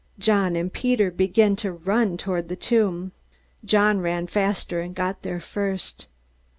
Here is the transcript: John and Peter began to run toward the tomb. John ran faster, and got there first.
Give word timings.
John 0.17 0.55
and 0.55 0.73
Peter 0.73 1.11
began 1.11 1.55
to 1.57 1.71
run 1.73 2.17
toward 2.17 2.49
the 2.49 2.55
tomb. 2.55 3.11
John 3.63 3.99
ran 4.01 4.25
faster, 4.25 4.81
and 4.81 4.95
got 4.95 5.21
there 5.21 5.39
first. 5.39 6.07